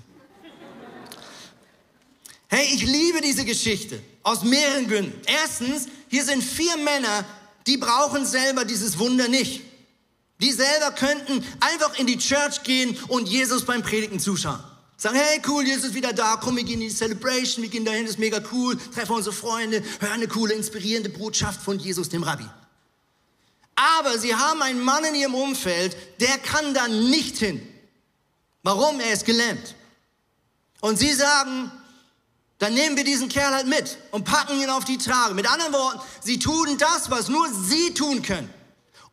[2.48, 5.20] Hey, ich liebe diese Geschichte aus mehreren Gründen.
[5.26, 7.24] Erstens, hier sind vier Männer,
[7.66, 9.62] die brauchen selber dieses Wunder nicht.
[10.40, 14.62] Die selber könnten einfach in die Church gehen und Jesus beim Predigen zuschauen.
[14.98, 17.84] Sagen, hey, cool, Jesus ist wieder da, komm, wir gehen in die Celebration, wir gehen
[17.84, 22.08] dahin, das ist mega cool, treffen unsere Freunde, hören eine coole, inspirierende Botschaft von Jesus,
[22.08, 22.46] dem Rabbi.
[23.74, 27.60] Aber sie haben einen Mann in ihrem Umfeld, der kann da nicht hin.
[28.62, 28.98] Warum?
[29.00, 29.74] Er ist gelähmt.
[30.80, 31.70] Und sie sagen,
[32.58, 35.34] dann nehmen wir diesen Kerl halt mit und packen ihn auf die Trage.
[35.34, 38.48] Mit anderen Worten, sie tun das, was nur sie tun können,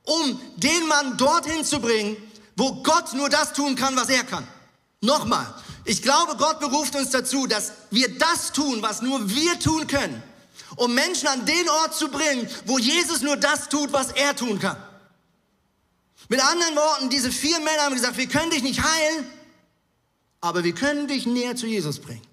[0.04, 2.16] um den Mann dorthin zu bringen,
[2.56, 4.48] wo Gott nur das tun kann, was er kann.
[5.02, 5.54] Nochmal,
[5.86, 10.22] ich glaube, Gott beruft uns dazu, dass wir das tun, was nur wir tun können,
[10.76, 14.60] um Menschen an den Ort zu bringen, wo Jesus nur das tut, was er tun
[14.60, 14.78] kann.
[16.30, 19.26] Mit anderen Worten, diese vier Männer haben gesagt, wir können dich nicht heilen,
[20.40, 22.26] aber wir können dich näher zu Jesus bringen.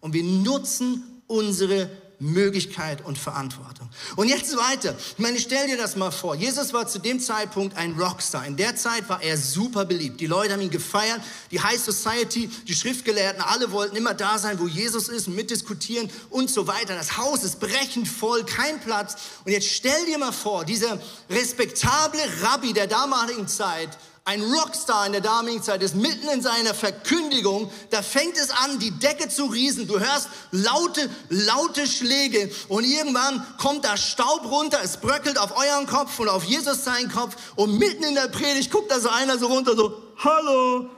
[0.00, 3.88] Und wir nutzen unsere Möglichkeit und Verantwortung.
[4.16, 4.96] Und jetzt weiter.
[4.98, 6.34] Ich meine, stell dir das mal vor.
[6.34, 8.46] Jesus war zu dem Zeitpunkt ein Rockstar.
[8.46, 10.20] In der Zeit war er super beliebt.
[10.20, 11.20] Die Leute haben ihn gefeiert.
[11.50, 16.50] Die High Society, die Schriftgelehrten, alle wollten immer da sein, wo Jesus ist, mitdiskutieren und
[16.50, 16.94] so weiter.
[16.94, 19.16] Das Haus ist brechend voll, kein Platz.
[19.44, 20.98] Und jetzt stell dir mal vor, dieser
[21.28, 23.90] respektable Rabbi der damaligen Zeit
[24.26, 28.80] ein Rockstar in der damaligen Zeit ist, mitten in seiner Verkündigung, da fängt es an,
[28.80, 29.86] die Decke zu riesen.
[29.86, 35.86] Du hörst laute, laute Schläge und irgendwann kommt da Staub runter, es bröckelt auf euren
[35.86, 39.38] Kopf und auf Jesus seinen Kopf und mitten in der Predigt guckt da so einer
[39.38, 40.90] so runter, so, hallo,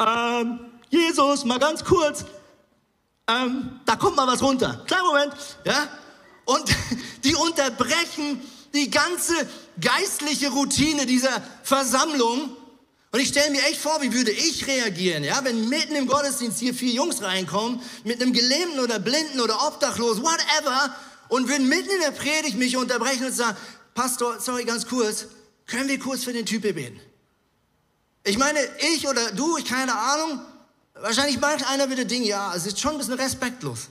[0.00, 2.24] ähm, Jesus, mal ganz kurz,
[3.28, 4.82] ähm, da kommt mal was runter.
[4.86, 5.86] Kleinen Moment, ja?
[6.46, 6.64] Und
[7.24, 8.40] die unterbrechen
[8.74, 9.34] die ganze
[9.80, 12.56] geistliche Routine dieser Versammlung.
[13.12, 16.58] Und ich stelle mir echt vor, wie würde ich reagieren, ja, wenn mitten im Gottesdienst
[16.58, 20.94] hier vier Jungs reinkommen, mit einem Gelähmten oder Blinden oder Obdachlos, whatever,
[21.28, 23.56] und würden mitten in der Predigt mich unterbrechen und sagen,
[23.94, 25.26] Pastor, sorry, ganz kurz,
[25.66, 27.00] können wir kurz für den Typ beten?
[28.24, 28.58] Ich meine,
[28.94, 30.40] ich oder du, ich keine Ahnung,
[30.94, 33.88] wahrscheinlich macht einer wieder Ding, ja, es ist schon ein bisschen respektlos.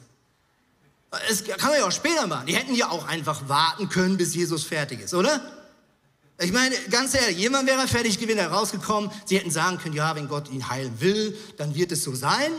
[1.30, 2.48] Es kann man ja auch später machen.
[2.48, 5.42] Die hätten ja auch einfach warten können, bis Jesus fertig ist, oder?
[6.40, 9.12] Ich meine, ganz ehrlich, jemand wäre fertig gewesen, rausgekommen.
[9.26, 12.52] Sie hätten sagen können, ja, wenn Gott ihn heilen will, dann wird es so sein.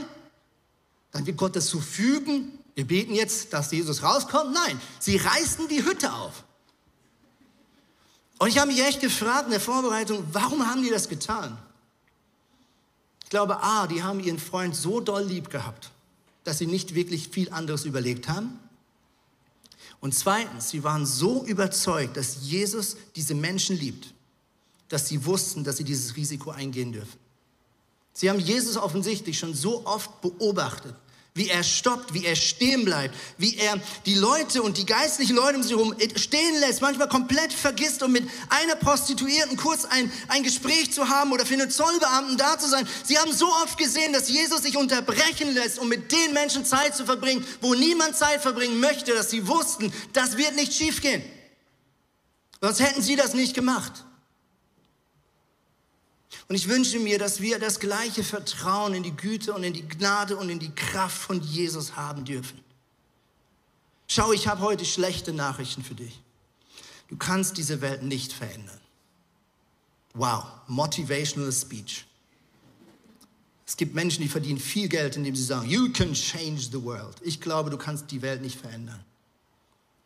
[1.10, 2.58] Dann wird Gott das so fügen.
[2.74, 4.52] Wir beten jetzt, dass Jesus rauskommt.
[4.52, 6.44] Nein, sie reißen die Hütte auf.
[8.38, 11.56] Und ich habe mich echt gefragt in der Vorbereitung, warum haben die das getan?
[13.24, 15.90] Ich glaube, A, die haben ihren Freund so doll lieb gehabt
[16.44, 18.58] dass sie nicht wirklich viel anderes überlegt haben.
[20.00, 24.12] Und zweitens, sie waren so überzeugt, dass Jesus diese Menschen liebt,
[24.88, 27.18] dass sie wussten, dass sie dieses Risiko eingehen dürfen.
[28.12, 30.94] Sie haben Jesus offensichtlich schon so oft beobachtet,
[31.36, 35.56] wie er stoppt, wie er stehen bleibt, wie er die Leute und die geistlichen Leute
[35.56, 40.44] um sich herum stehen lässt, manchmal komplett vergisst, um mit einer Prostituierten kurz ein, ein
[40.44, 42.86] Gespräch zu haben oder für einen Zollbeamten da zu sein.
[43.02, 46.94] Sie haben so oft gesehen, dass Jesus sich unterbrechen lässt, um mit den Menschen Zeit
[46.94, 51.24] zu verbringen, wo niemand Zeit verbringen möchte, dass sie wussten, das wird nicht schiefgehen.
[52.60, 54.04] Sonst hätten sie das nicht gemacht.
[56.48, 59.88] Und ich wünsche mir, dass wir das gleiche Vertrauen in die Güte und in die
[59.88, 62.60] Gnade und in die Kraft von Jesus haben dürfen.
[64.08, 66.20] Schau, ich habe heute schlechte Nachrichten für dich.
[67.08, 68.80] Du kannst diese Welt nicht verändern.
[70.12, 72.06] Wow, motivational speech.
[73.66, 77.16] Es gibt Menschen, die verdienen viel Geld, indem sie sagen, you can change the world.
[77.22, 79.02] Ich glaube, du kannst die Welt nicht verändern.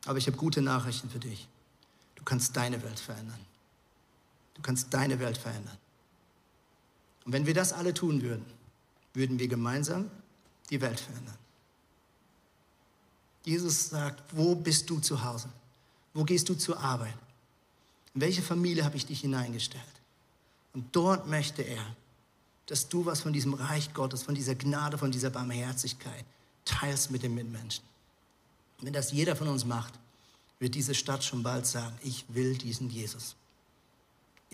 [0.07, 1.48] Aber ich habe gute Nachrichten für dich.
[2.14, 3.40] Du kannst deine Welt verändern.
[4.55, 5.77] Du kannst deine Welt verändern.
[7.29, 8.47] Und wenn wir das alle tun würden,
[9.12, 10.11] würden wir gemeinsam
[10.71, 11.37] die Welt verändern.
[13.45, 15.51] Jesus sagt, wo bist du zu Hause?
[16.14, 17.12] Wo gehst du zur Arbeit?
[18.14, 19.85] In welche Familie habe ich dich hineingestellt?
[20.73, 21.85] Und dort möchte er,
[22.64, 26.25] dass du was von diesem Reich Gottes, von dieser Gnade, von dieser Barmherzigkeit
[26.64, 27.85] teilst mit den Mitmenschen.
[28.81, 29.93] Wenn das jeder von uns macht,
[30.61, 33.37] wird diese Stadt schon bald sagen, ich will diesen Jesus.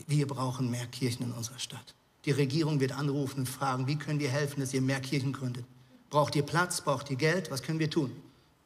[0.09, 1.95] Wir brauchen mehr Kirchen in unserer Stadt.
[2.25, 5.65] Die Regierung wird anrufen und fragen, wie können wir helfen, dass ihr mehr Kirchen gründet?
[6.11, 6.81] Braucht ihr Platz?
[6.81, 7.51] Braucht ihr Geld?
[7.51, 8.15] Was können wir tun?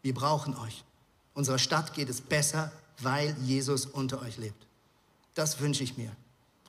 [0.03, 0.85] Wir brauchen euch.
[1.35, 4.67] Unserer Stadt geht es besser, weil Jesus unter euch lebt.
[5.35, 6.11] Das wünsche ich mir.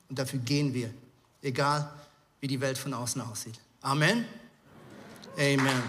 [0.08, 0.92] Und dafür gehen wir,
[1.42, 1.90] egal
[2.40, 3.60] wie die Welt von außen aussieht.
[3.82, 4.24] Amen.
[5.36, 5.82] Amen.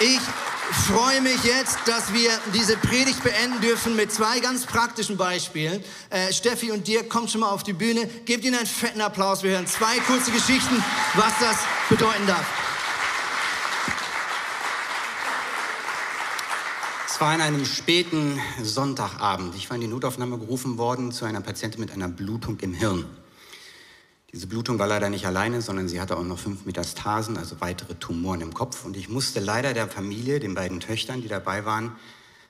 [0.00, 0.20] Ich
[0.72, 5.82] freue mich jetzt, dass wir diese Predigt beenden dürfen mit zwei ganz praktischen Beispielen.
[6.10, 8.06] Äh, Steffi und Dirk, kommt schon mal auf die Bühne.
[8.24, 9.42] Gebt ihnen einen fetten Applaus.
[9.42, 10.82] Wir hören zwei kurze Geschichten,
[11.14, 11.56] was das
[11.88, 12.46] bedeuten darf.
[17.06, 19.54] Es war an einem späten Sonntagabend.
[19.54, 23.06] Ich war in die Notaufnahme gerufen worden zu einer Patientin mit einer Blutung im Hirn.
[24.34, 27.94] Diese Blutung war leider nicht alleine, sondern sie hatte auch noch fünf Metastasen, also weitere
[27.94, 28.84] Tumoren im Kopf.
[28.84, 31.92] Und ich musste leider der Familie, den beiden Töchtern, die dabei waren,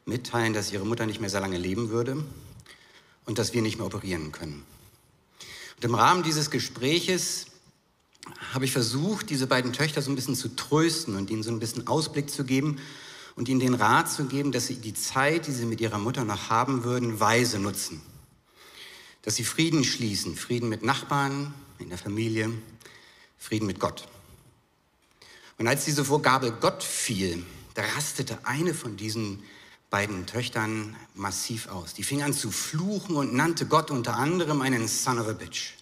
[0.07, 2.25] mitteilen, dass ihre Mutter nicht mehr sehr lange leben würde
[3.27, 4.65] und dass wir nicht mehr operieren können.
[5.77, 7.49] Und im Rahmen dieses Gespräches
[8.55, 11.59] habe ich versucht, diese beiden Töchter so ein bisschen zu trösten und ihnen so ein
[11.59, 12.79] bisschen Ausblick zu geben
[13.37, 16.25] und ihnen den Rat zu geben, dass sie die Zeit, die sie mit ihrer Mutter
[16.25, 18.01] noch haben würden, weise nutzen.
[19.21, 21.53] Dass sie Frieden schließen, Frieden mit Nachbarn,
[21.85, 22.51] in der Familie,
[23.39, 24.09] Frieden mit Gott.
[25.59, 27.45] Und als diese Vorgabe Gott fiel,
[27.75, 29.43] da rastete eine von diesen
[29.91, 31.95] beiden Töchtern massiv aus.
[31.95, 35.75] Die fing an zu fluchen und nannte Gott unter anderem einen Son of a Bitch.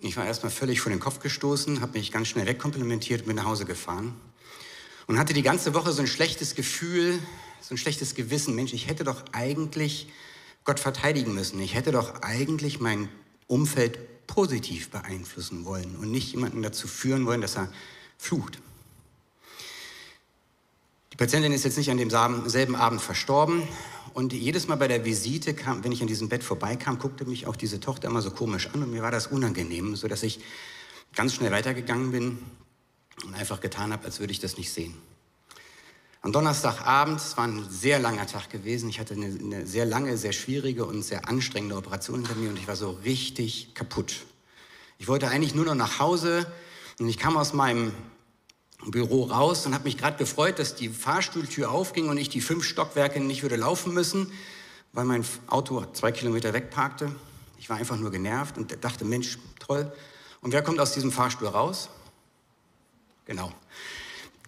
[0.00, 3.36] Ich war erstmal völlig vor den Kopf gestoßen, habe mich ganz schnell wegkomplimentiert und bin
[3.36, 4.14] nach Hause gefahren
[5.06, 7.18] und hatte die ganze Woche so ein schlechtes Gefühl,
[7.62, 8.54] so ein schlechtes Gewissen.
[8.54, 10.08] Mensch, ich hätte doch eigentlich
[10.64, 11.60] Gott verteidigen müssen.
[11.60, 13.08] Ich hätte doch eigentlich mein
[13.46, 17.68] Umfeld positiv beeinflussen wollen und nicht jemanden dazu führen wollen, dass er
[18.18, 18.58] flucht.
[21.12, 23.62] Die Patientin ist jetzt nicht an demselben Abend verstorben.
[24.12, 27.46] Und jedes Mal bei der Visite, kam, wenn ich an diesem Bett vorbeikam, guckte mich
[27.46, 30.40] auch diese Tochter immer so komisch an und mir war das unangenehm, sodass ich
[31.14, 32.38] ganz schnell weitergegangen bin
[33.24, 34.94] und einfach getan habe, als würde ich das nicht sehen.
[36.26, 40.18] Am Donnerstagabend, es war ein sehr langer Tag gewesen, ich hatte eine, eine sehr lange,
[40.18, 44.26] sehr schwierige und sehr anstrengende Operation hinter mir und ich war so richtig kaputt.
[44.98, 46.50] Ich wollte eigentlich nur noch nach Hause
[46.98, 47.92] und ich kam aus meinem
[48.86, 52.64] Büro raus und habe mich gerade gefreut, dass die Fahrstuhltür aufging und ich die fünf
[52.64, 54.32] Stockwerke nicht würde laufen müssen,
[54.94, 57.08] weil mein Auto zwei Kilometer weg parkte.
[57.56, 59.92] Ich war einfach nur genervt und dachte, Mensch, toll.
[60.40, 61.88] Und wer kommt aus diesem Fahrstuhl raus?
[63.26, 63.52] Genau.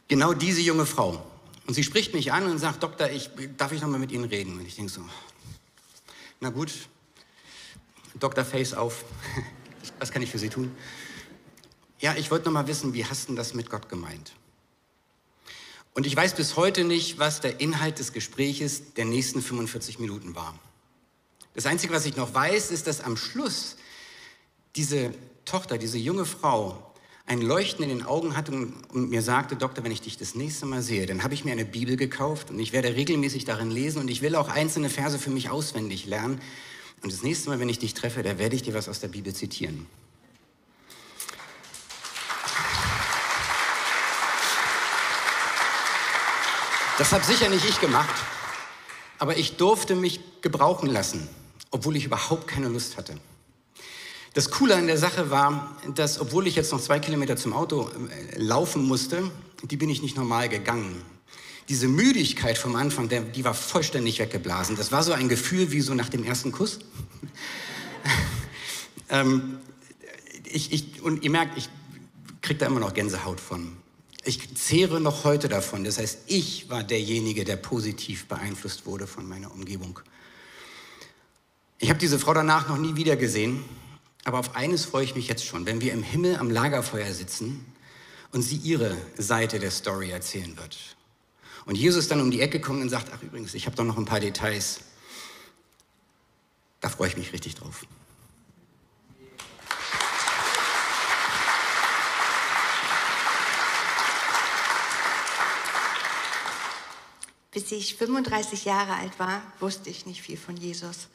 [0.09, 1.25] Genau diese junge Frau.
[1.69, 3.29] Und sie spricht mich an und sagt, Doktor, ich,
[3.59, 4.59] darf ich noch mal mit Ihnen reden?
[4.59, 5.03] Und ich denke so,
[6.41, 6.73] na gut,
[8.19, 8.43] Dr.
[8.43, 9.05] Face auf,
[9.99, 10.75] was kann ich für Sie tun?
[12.01, 14.33] Ja, ich wollte noch mal wissen, wie hast du das mit Gott gemeint?
[15.93, 20.35] Und ich weiß bis heute nicht, was der Inhalt des Gespräches der nächsten 45 Minuten
[20.35, 20.59] war.
[21.53, 23.77] Das Einzige, was ich noch weiß, ist, dass am Schluss
[24.75, 25.13] diese
[25.45, 26.88] Tochter, diese junge Frau,
[27.29, 30.65] ein Leuchten in den Augen hatte und, mir sagte, Doktor, wenn ich dich das nächste
[30.65, 34.01] Mal sehe, dann habe ich mir eine Bibel gekauft und ich werde regelmäßig darin lesen
[34.01, 36.41] und ich will auch einzelne Verse für mich auswendig lernen.
[37.03, 39.09] Und das nächste Mal, wenn ich dich treffe, da werde ich dir was aus der
[39.09, 39.87] Bibel zitieren.
[46.97, 48.15] Das habe sicher nicht ich gemacht,
[49.19, 51.29] aber ich durfte mich gebrauchen lassen,
[51.71, 53.21] obwohl ich überhaupt keine Lust hatte.
[54.35, 57.89] Das Coole an der Sache war, dass obwohl ich jetzt noch zwei Kilometer zum Auto
[57.89, 59.31] äh, laufen musste,
[59.63, 61.03] die bin ich nicht normal gegangen.
[61.69, 64.77] Diese Müdigkeit vom Anfang, die war vollständig weggeblasen.
[64.77, 66.79] Das war so ein Gefühl wie so nach dem ersten Kuss.
[69.11, 69.59] ähm,
[70.45, 71.69] ich, ich, und ihr merkt, ich
[72.41, 73.77] kriege da immer noch Gänsehaut von.
[74.25, 75.85] Ich zehre noch heute davon.
[75.85, 80.01] Das heißt, ich war derjenige, der positiv beeinflusst wurde von meiner Umgebung.
[81.79, 83.65] Ich habe diese Frau danach noch nie wieder gesehen,
[84.29, 87.65] aber auf eines freue ich mich jetzt schon, wenn wir im Himmel am Lagerfeuer sitzen
[88.31, 90.77] und sie ihre Seite der Story erzählen wird.
[91.65, 93.97] Und Jesus dann um die Ecke kommt und sagt, ach übrigens, ich habe doch noch
[93.97, 94.81] ein paar Details.
[96.83, 97.87] Da freue ich mich richtig drauf.
[107.51, 111.09] Bis ich 35 Jahre alt war, wusste ich nicht viel von Jesus.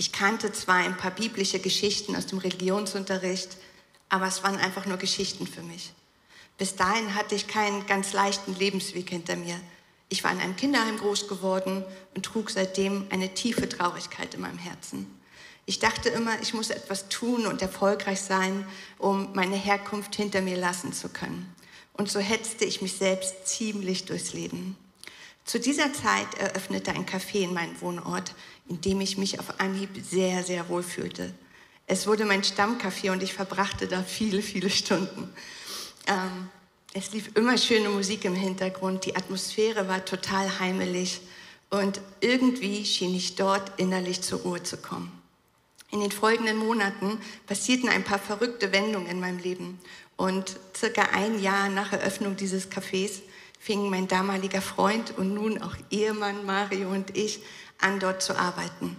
[0.00, 3.58] Ich kannte zwar ein paar biblische Geschichten aus dem Religionsunterricht,
[4.08, 5.92] aber es waren einfach nur Geschichten für mich.
[6.56, 9.60] Bis dahin hatte ich keinen ganz leichten Lebensweg hinter mir.
[10.08, 11.84] Ich war in einem Kinderheim groß geworden
[12.14, 15.06] und trug seitdem eine tiefe Traurigkeit in meinem Herzen.
[15.66, 20.56] Ich dachte immer, ich muss etwas tun und erfolgreich sein, um meine Herkunft hinter mir
[20.56, 21.54] lassen zu können.
[21.92, 24.78] Und so hetzte ich mich selbst ziemlich durchs Leben.
[25.44, 28.34] Zu dieser Zeit eröffnete ein Café in meinem Wohnort,
[28.70, 31.34] in dem ich mich auf Anhieb sehr, sehr wohl fühlte.
[31.86, 35.28] Es wurde mein Stammcafé und ich verbrachte da viele, viele Stunden.
[36.06, 36.48] Ähm,
[36.94, 41.20] es lief immer schöne Musik im Hintergrund, die Atmosphäre war total heimelig
[41.68, 45.10] und irgendwie schien ich dort innerlich zur Ruhe zu kommen.
[45.90, 49.80] In den folgenden Monaten passierten ein paar verrückte Wendungen in meinem Leben
[50.16, 53.22] und circa ein Jahr nach Eröffnung dieses Cafés
[53.58, 57.40] fingen mein damaliger Freund und nun auch Ehemann Mario und ich
[57.80, 58.96] an, dort zu arbeiten.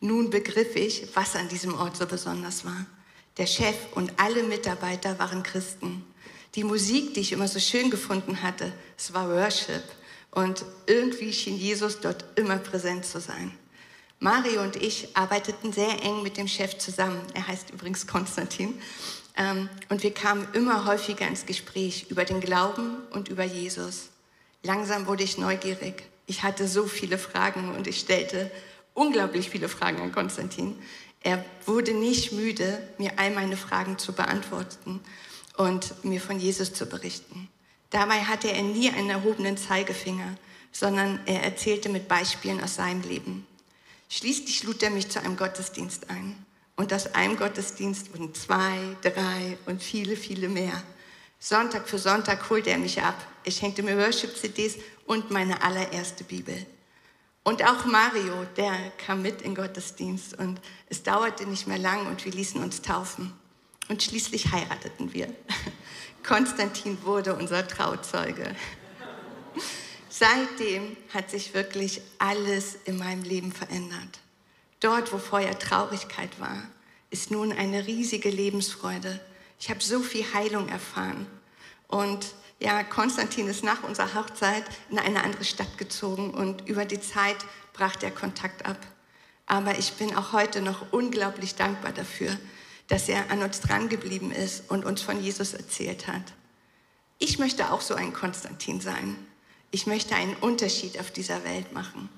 [0.00, 2.86] Nun begriff ich, was an diesem Ort so besonders war.
[3.36, 6.04] Der Chef und alle Mitarbeiter waren Christen.
[6.54, 9.82] Die Musik, die ich immer so schön gefunden hatte, es war Worship.
[10.30, 13.56] Und irgendwie schien Jesus dort immer präsent zu sein.
[14.20, 17.20] Mario und ich arbeiteten sehr eng mit dem Chef zusammen.
[17.34, 18.80] Er heißt übrigens Konstantin.
[19.36, 24.10] Ähm, und wir kamen immer häufiger ins Gespräch über den Glauben und über Jesus.
[24.62, 26.04] Langsam wurde ich neugierig.
[26.26, 28.50] Ich hatte so viele Fragen und ich stellte
[28.94, 30.78] unglaublich viele Fragen an Konstantin.
[31.20, 35.00] Er wurde nicht müde, mir all meine Fragen zu beantworten
[35.56, 37.48] und mir von Jesus zu berichten.
[37.90, 40.36] Dabei hatte er nie einen erhobenen Zeigefinger,
[40.72, 43.46] sondern er erzählte mit Beispielen aus seinem Leben.
[44.08, 46.36] Schließlich lud er mich zu einem Gottesdienst ein.
[46.76, 50.82] Und aus einem Gottesdienst wurden zwei, drei und viele, viele mehr.
[51.44, 53.22] Sonntag für Sonntag holte er mich ab.
[53.44, 56.64] Ich hängte mir Worship-CDs und meine allererste Bibel.
[57.42, 62.24] Und auch Mario, der kam mit in Gottesdienst und es dauerte nicht mehr lang und
[62.24, 63.30] wir ließen uns taufen.
[63.90, 65.26] Und schließlich heirateten wir.
[66.26, 68.56] Konstantin wurde unser Trauzeuge.
[70.08, 74.20] Seitdem hat sich wirklich alles in meinem Leben verändert.
[74.80, 76.62] Dort, wo vorher Traurigkeit war,
[77.10, 79.20] ist nun eine riesige Lebensfreude.
[79.64, 81.26] Ich habe so viel Heilung erfahren.
[81.88, 87.00] Und ja, Konstantin ist nach unserer Hochzeit in eine andere Stadt gezogen und über die
[87.00, 87.38] Zeit
[87.72, 88.76] brach der Kontakt ab.
[89.46, 92.36] Aber ich bin auch heute noch unglaublich dankbar dafür,
[92.88, 96.34] dass er an uns dran geblieben ist und uns von Jesus erzählt hat.
[97.18, 99.16] Ich möchte auch so ein Konstantin sein.
[99.70, 102.10] Ich möchte einen Unterschied auf dieser Welt machen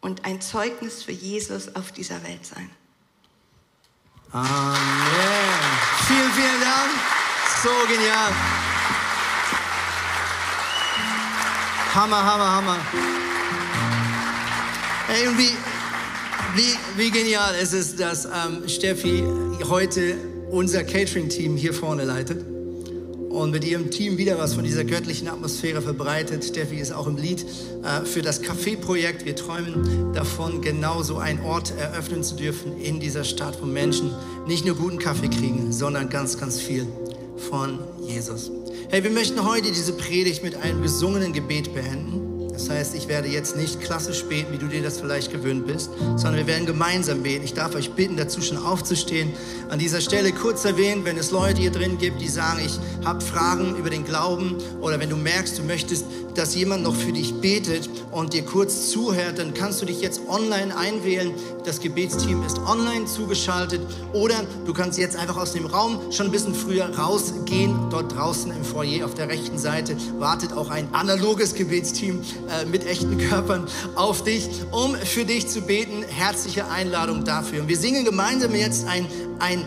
[0.00, 2.70] und ein Zeugnis für Jesus auf dieser Welt sein.
[4.32, 4.78] Amen.
[6.06, 6.90] Vielen, vielen Dank.
[7.62, 8.32] So genial.
[11.94, 12.78] Hammer, Hammer, Hammer.
[15.06, 15.56] Hey, und wie,
[16.56, 19.22] wie, wie genial ist es, dass ähm, Steffi
[19.68, 20.16] heute
[20.50, 22.53] unser Catering-Team hier vorne leitet
[23.34, 26.44] und mit ihrem Team wieder was von dieser göttlichen Atmosphäre verbreitet.
[26.44, 27.44] Steffi ist auch im Lied
[27.82, 29.24] äh, für das Café-Projekt.
[29.24, 34.12] Wir träumen davon, genauso einen Ort eröffnen zu dürfen in dieser Stadt, wo Menschen
[34.46, 36.86] nicht nur guten Kaffee kriegen, sondern ganz, ganz viel
[37.50, 38.50] von Jesus.
[38.90, 42.33] Hey, wir möchten heute diese Predigt mit einem gesungenen Gebet beenden.
[42.54, 45.90] Das heißt, ich werde jetzt nicht klassisch beten, wie du dir das vielleicht gewöhnt bist,
[46.16, 47.44] sondern wir werden gemeinsam beten.
[47.44, 49.32] Ich darf euch bitten, dazu schon aufzustehen.
[49.68, 53.20] An dieser Stelle kurz erwähnen, wenn es Leute hier drin gibt, die sagen, ich habe
[53.20, 57.34] Fragen über den Glauben oder wenn du merkst, du möchtest dass jemand noch für dich
[57.40, 61.32] betet und dir kurz zuhört, dann kannst du dich jetzt online einwählen.
[61.64, 63.80] Das Gebetsteam ist online zugeschaltet
[64.12, 67.88] oder du kannst jetzt einfach aus dem Raum schon ein bisschen früher rausgehen.
[67.90, 72.86] Dort draußen im Foyer auf der rechten Seite wartet auch ein analoges Gebetsteam äh, mit
[72.86, 76.02] echten Körpern auf dich, um für dich zu beten.
[76.02, 77.62] Herzliche Einladung dafür.
[77.62, 79.06] Und wir singen gemeinsam jetzt ein,
[79.38, 79.64] ein,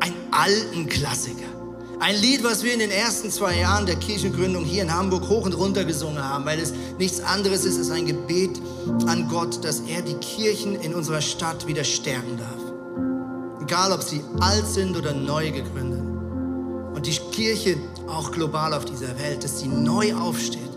[0.00, 1.46] einen alten Klassiker.
[2.02, 5.44] Ein Lied, was wir in den ersten zwei Jahren der Kirchengründung hier in Hamburg hoch
[5.44, 8.60] und runter gesungen haben, weil es nichts anderes ist als ein Gebet
[9.06, 13.62] an Gott, dass er die Kirchen in unserer Stadt wieder stärken darf.
[13.62, 16.02] Egal, ob sie alt sind oder neu gegründet.
[16.92, 17.76] Und die Kirche
[18.08, 20.71] auch global auf dieser Welt, dass sie neu aufsteht,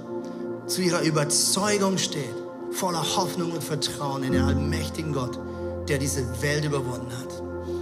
[0.68, 2.36] zu ihrer Überzeugung steht,
[2.72, 5.39] voller Hoffnung und Vertrauen in den allmächtigen Gott,
[5.88, 7.41] der diese Welt überwunden hat.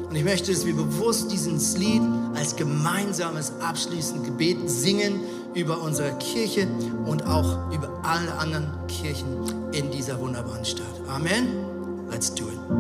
[0.10, 2.02] Und ich möchte, dass wir bewusst dieses Lied
[2.36, 5.22] als gemeinsames abschließendes Gebet singen
[5.56, 6.68] über unsere Kirche
[7.06, 9.28] und auch über alle anderen Kirchen
[9.72, 10.86] in dieser wunderbaren Stadt.
[11.08, 11.48] Amen.
[12.12, 12.74] Let's do it.